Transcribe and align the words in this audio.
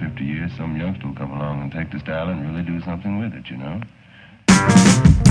Fifty 0.00 0.24
years, 0.24 0.50
some 0.56 0.78
youngster 0.78 1.08
will 1.08 1.14
come 1.14 1.30
along 1.30 1.60
and 1.60 1.70
take 1.70 1.90
the 1.90 2.00
style 2.00 2.30
and 2.30 2.40
really 2.40 2.62
do 2.62 2.80
something 2.80 3.18
with 3.18 3.34
it, 3.34 3.50
you 3.50 3.58
know? 3.58 5.29